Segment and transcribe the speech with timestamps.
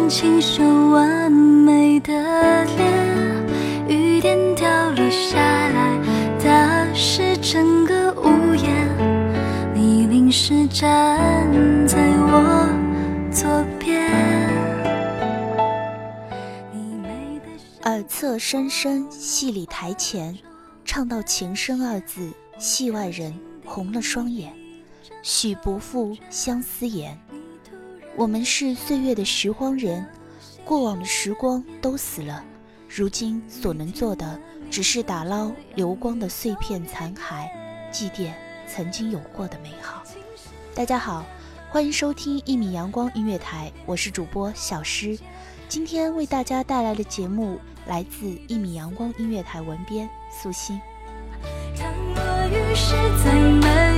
[0.00, 3.86] 一张清秀完美的脸？
[3.86, 6.00] 雨点掉落下来，
[6.42, 8.88] 打湿整个屋檐。
[9.74, 11.46] 你淋湿站
[11.86, 12.66] 在我
[13.30, 14.10] 左边。
[16.72, 20.34] 你美得耳侧深深，戏里台前，
[20.82, 24.50] 唱到情深二字，戏外人红了双眼。
[25.22, 27.18] 许不负相思言，
[28.16, 30.04] 我们是岁月的拾荒人，
[30.64, 32.44] 过往的时光都死了，
[32.88, 34.38] 如今所能做的，
[34.70, 37.48] 只是打捞流光的碎片残骸，
[37.90, 38.32] 祭奠
[38.66, 40.02] 曾经有过的美好。
[40.74, 41.24] 大家好，
[41.70, 45.18] 欢迎收听一米阳光音乐台，我是主播小诗。
[45.68, 50.78] 今天为大家带来的节目来自一米阳光音乐台文编素心。
[51.76, 52.92] 看我于是
[53.24, 53.89] 在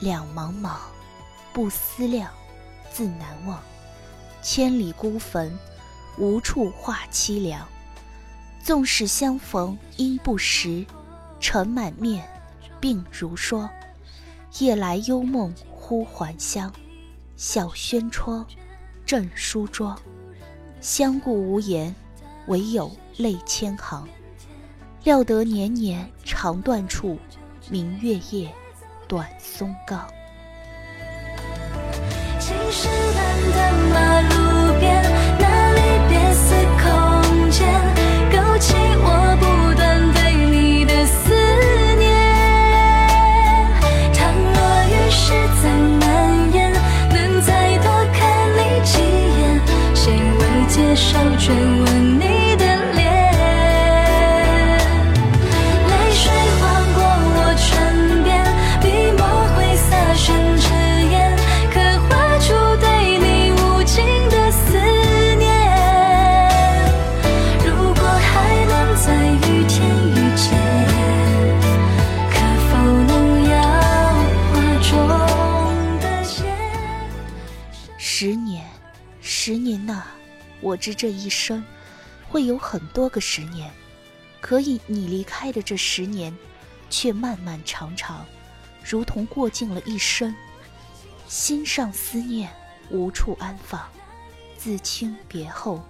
[0.00, 0.76] 两茫茫，
[1.52, 2.30] 不思量，
[2.90, 3.60] 自难忘。
[4.42, 5.58] 千里孤坟，
[6.18, 7.66] 无处话凄凉。
[8.62, 10.84] 纵使相逢应不识，
[11.38, 12.28] 尘满面，
[12.80, 13.68] 鬓如霜。
[14.58, 16.72] 夜来幽梦忽还乡，
[17.36, 18.46] 小轩窗，
[19.04, 19.98] 正梳妆。
[20.80, 21.94] 相顾无言，
[22.46, 24.08] 唯有泪千行。
[25.04, 27.18] 料得年年肠断处，
[27.70, 28.52] 明月夜，
[29.08, 30.06] 短松冈。
[32.40, 32.88] 青石
[80.76, 81.64] 知这一生
[82.28, 83.72] 会有很多个十年，
[84.40, 86.36] 可以你离开的这十年，
[86.90, 88.26] 却漫漫长长，
[88.84, 90.34] 如同过尽了一生。
[91.28, 92.50] 心上思念
[92.90, 93.88] 无处安放，
[94.56, 95.82] 自清别后，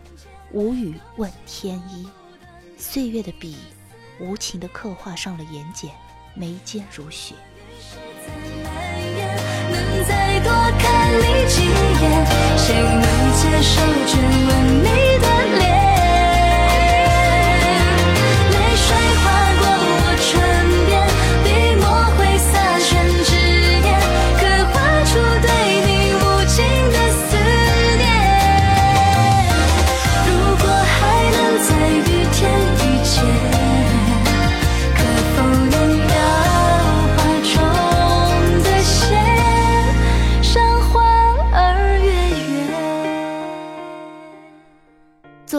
[0.50, 2.08] 无语问天一。
[2.78, 3.56] 岁月的笔，
[4.18, 5.90] 无情地刻画上了眼睑，
[6.34, 7.34] 眉间如雪。
[9.76, 10.84] 能再多看
[11.18, 11.54] 你几
[12.00, 12.04] 眼，
[12.56, 13.74] 谁能接受
[14.06, 14.12] 这
[14.46, 14.50] 吻
[14.84, 15.15] 你？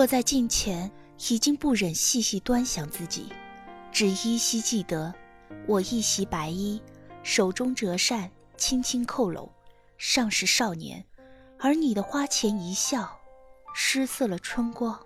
[0.07, 0.89] 在镜前，
[1.29, 3.31] 已经不忍细细端详自己，
[3.91, 5.13] 只依稀记得
[5.67, 6.81] 我一袭白衣，
[7.23, 9.51] 手中折扇轻轻扣拢，
[9.97, 11.03] 尚是少年；
[11.59, 13.19] 而你的花前一笑，
[13.75, 14.97] 失色了春光，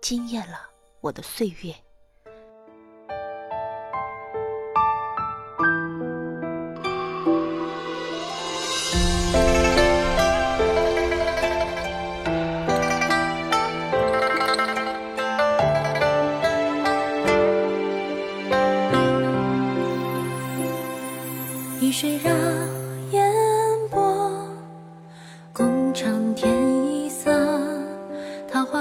[0.00, 0.70] 惊艳了
[1.02, 1.74] 我的岁月。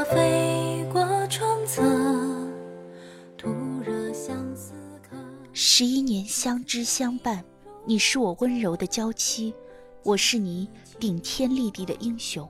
[0.09, 1.83] 飞过窗侧
[5.54, 7.44] 十一年相知相伴，
[7.86, 9.54] 你是我温柔的娇妻，
[10.04, 12.50] 我是你顶天立地的英雄。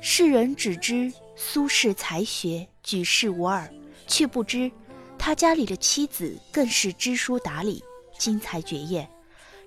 [0.00, 3.66] 世人只知苏轼才学举世无二，
[4.06, 4.70] 却不知
[5.18, 7.82] 他家里的妻子更是知书达理、
[8.18, 9.08] 惊才绝艳。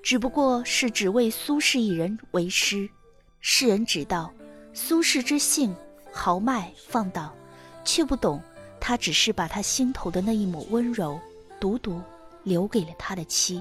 [0.04, 2.88] 只不过是只为苏轼一人为师，
[3.40, 4.32] 世人只道
[4.72, 5.76] 苏轼之性
[6.16, 7.32] 豪迈放荡，
[7.84, 8.42] 却不懂
[8.80, 11.20] 他只是把他心头的那一抹温柔，
[11.60, 12.02] 独独。
[12.46, 13.60] 留给了他的妻。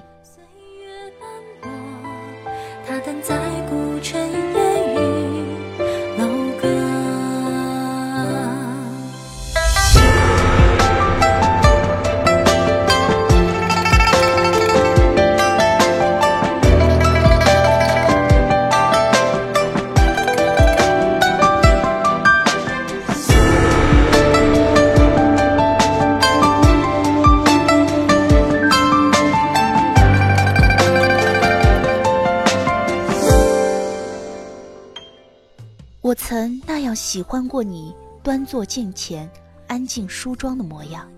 [37.15, 39.31] 喜欢过你，端坐镜前，
[39.67, 41.09] 安静梳妆的模样，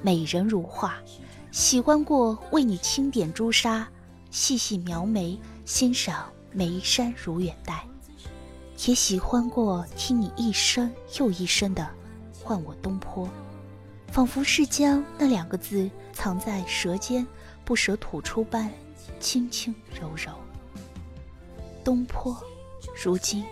[0.00, 0.92] 美人如画；
[1.50, 3.86] 喜欢过为你轻点朱砂，
[4.30, 7.74] 细细描眉，欣赏眉山如远黛；
[8.88, 11.86] 也喜欢过听你一声又一声的
[12.42, 13.28] 唤我东坡，
[14.08, 17.26] 仿佛是将那两个字藏在舌尖，
[17.66, 18.72] 不舍吐出般，
[19.20, 20.32] 轻轻柔柔。
[21.84, 22.34] 东坡，
[23.04, 23.44] 如今。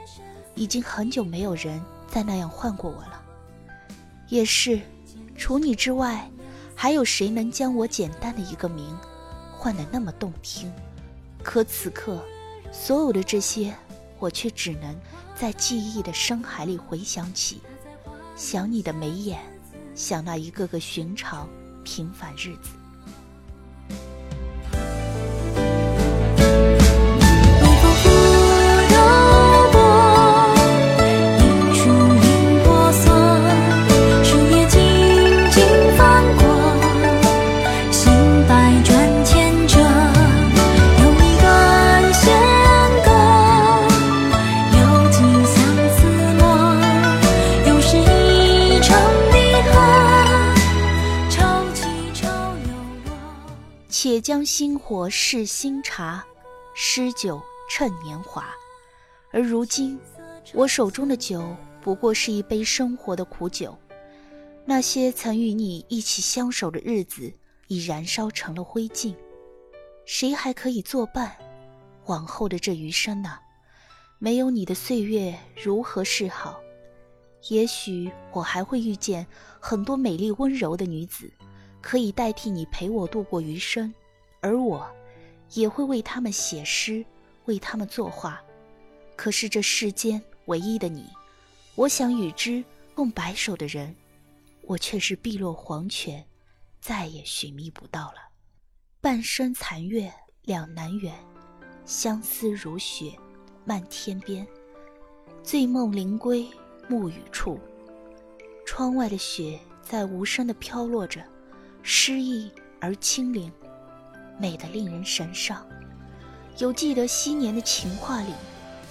[0.54, 3.22] 已经很久没有人再那样唤过我了，
[4.28, 4.81] 也是，
[5.37, 6.31] 除你之外，
[6.75, 8.96] 还有谁能将我简单的一个名
[9.56, 10.70] 唤得那么动听？
[11.43, 12.22] 可此刻，
[12.70, 13.74] 所有的这些，
[14.19, 14.94] 我却只能
[15.34, 17.60] 在记忆的深海里回想起，
[18.36, 19.41] 想你的眉眼，
[19.94, 21.48] 想那一个个寻常
[21.82, 22.70] 平凡日子。
[54.55, 56.23] 新火试新茶，
[56.75, 57.41] 诗酒
[57.71, 58.44] 趁年华。
[59.31, 59.99] 而如今，
[60.53, 63.75] 我手中的酒不过是一杯生活的苦酒。
[64.67, 67.32] 那些曾与你一起相守的日子，
[67.67, 69.17] 已燃烧成了灰烬。
[70.05, 71.35] 谁还可以作伴？
[72.05, 73.39] 往后的这余生呢？
[74.19, 76.61] 没有你的岁月如何是好？
[77.49, 79.27] 也许我还会遇见
[79.59, 81.32] 很多美丽温柔的女子。
[81.81, 83.93] 可以代替你陪我度过余生，
[84.43, 84.87] 而我，
[85.55, 87.03] 也会为他们写诗，
[87.44, 88.43] 为他们作画。
[89.17, 91.06] 可是这世间唯一的你，
[91.77, 93.94] 我想与之共白首的人，
[94.63, 96.27] 我却是碧落黄泉，
[96.81, 98.17] 再也寻觅不到了。
[99.01, 101.15] 半生残月两难圆，
[101.87, 103.17] 相思如雪
[103.65, 104.44] 漫天边。
[105.44, 106.49] 醉梦临归
[106.89, 107.61] 暮雨处，
[108.67, 111.25] 窗外的雪在无声的飘落着，
[111.82, 113.53] 诗意而清灵，
[114.43, 115.65] 美得令人神伤。
[116.58, 118.32] 有记得昔年的情话里，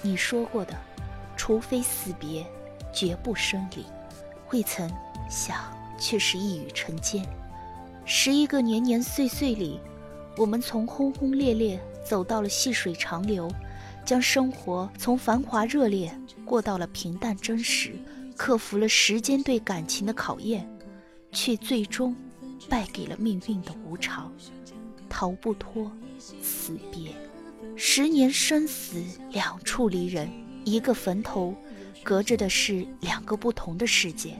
[0.00, 0.74] 你说过的，
[1.36, 2.46] 除非死别，
[2.90, 3.84] 绝不生离。
[4.50, 4.90] 未曾
[5.28, 5.58] 想，
[5.98, 7.22] 却是一语成间。
[8.06, 9.78] 十一个年年岁岁里，
[10.38, 13.46] 我们从轰轰烈烈走到了细水长流，
[14.06, 17.92] 将生活从繁华热烈过到了平淡真实，
[18.38, 20.66] 克服了时间对感情的考验，
[21.30, 22.16] 却最终
[22.70, 24.32] 败给了命运的无常，
[25.12, 25.92] 逃不脱
[26.40, 27.10] 死别。
[27.76, 28.96] 十年生死
[29.30, 30.26] 两处离人，
[30.64, 31.54] 一个坟头，
[32.02, 34.30] 隔着的是两个不同的世界。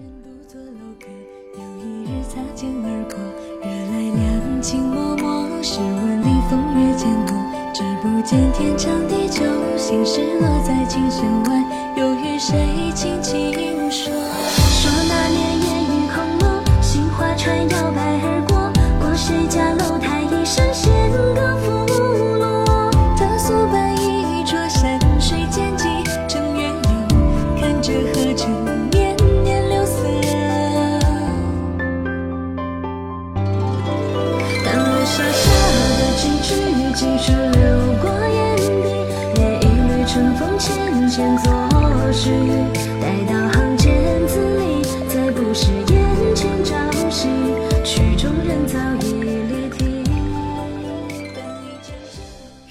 [1.54, 3.18] 有一日擦肩而过，
[3.60, 7.36] 热来两情脉脉，试问里风月渐多，
[7.74, 9.44] 只不见天长地久，
[9.76, 11.52] 心事落在琴弦外，
[11.98, 13.52] 又与谁轻轻
[13.90, 14.10] 说？
[14.10, 16.42] 说那年烟雨空蒙，
[16.82, 18.11] 杏花船摇摆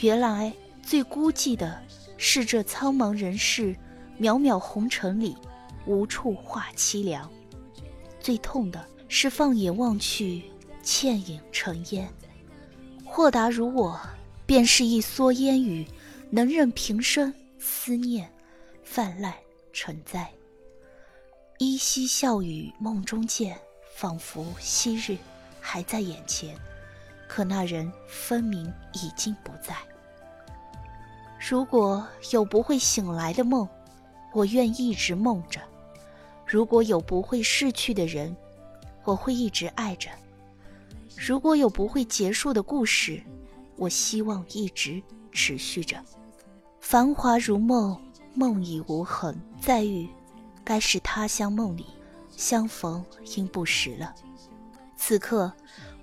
[0.01, 1.79] 原来最孤寂的
[2.17, 3.75] 是这苍茫人世，
[4.20, 5.38] 渺渺红尘里，
[5.86, 7.29] 无处话凄凉；
[8.20, 10.41] 最痛的是放眼望去，
[10.81, 12.12] 倩影成烟。
[13.05, 14.00] 豁达如我，
[14.48, 15.86] 便是一蓑烟雨，
[16.31, 18.27] 能任平生思念
[18.84, 19.31] 泛滥
[19.72, 20.27] 成灾。
[21.60, 23.55] 依稀笑语梦中见，
[23.96, 25.15] 仿佛昔日
[25.60, 26.58] 还在眼前，
[27.27, 29.75] 可那人分明已经不在。
[31.50, 33.67] 如果有不会醒来的梦，
[34.31, 35.60] 我愿一直梦着；
[36.45, 38.36] 如果有不会逝去的人，
[39.03, 40.12] 我会一直爱着；
[41.17, 43.19] 如果有不会结束的故事，
[43.75, 45.98] 我希望一直持续着。
[46.79, 48.00] 繁华如梦，
[48.36, 50.07] 梦已无痕，再遇，
[50.63, 51.88] 该是他乡梦里
[52.38, 53.03] 相逢
[53.36, 54.13] 应不识了。
[54.95, 55.51] 此刻，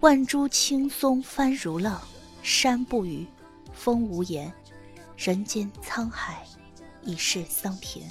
[0.00, 2.00] 万株青松翻如浪，
[2.42, 3.24] 山不语，
[3.72, 4.52] 风无言。
[5.18, 6.46] 人间沧海，
[7.02, 8.08] 已是桑田。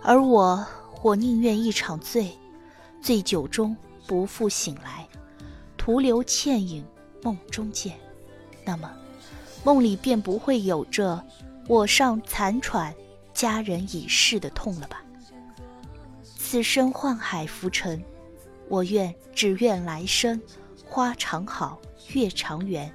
[0.00, 0.64] 而我，
[1.02, 2.38] 我宁愿一场醉，
[3.00, 3.76] 醉酒中
[4.06, 5.08] 不复醒来，
[5.76, 6.86] 徒留倩影
[7.24, 7.98] 梦中见。
[8.64, 8.88] 那么，
[9.64, 11.20] 梦里便不会有着
[11.66, 12.94] 我上残喘、
[13.34, 15.02] 佳人已逝的痛了吧？
[16.38, 18.00] 此生宦海浮沉，
[18.68, 20.40] 我愿只愿来生
[20.86, 21.80] 花常好，
[22.12, 22.94] 月常圆，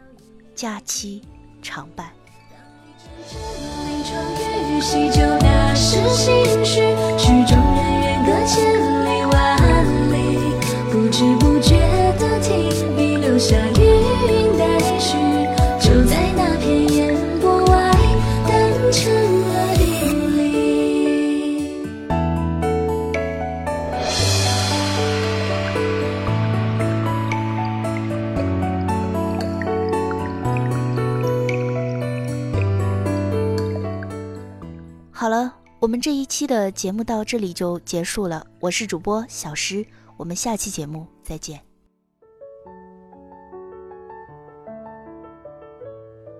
[0.56, 1.22] 佳期
[1.62, 2.10] 常伴。
[3.30, 4.24] 你穿
[4.72, 6.82] 雨，喜酒那时心绪，
[7.18, 8.56] 曲终人远，隔千
[9.04, 9.36] 里万
[10.14, 10.16] 里，
[10.92, 11.57] 不知不。
[35.88, 38.46] 我们这一期的节目到这里就结束了。
[38.60, 39.86] 我是主播小诗，
[40.18, 41.62] 我们下期节目再见。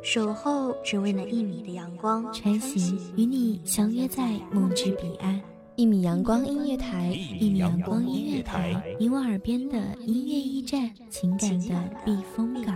[0.04, 5.42] 守候只为那一米的阳光，穿行与你相约在梦之彼岸。
[5.78, 7.08] 一米阳光音乐台，
[7.40, 12.76] 一米阳光音乐台，你我耳边的音乐驿站，情感的避风港。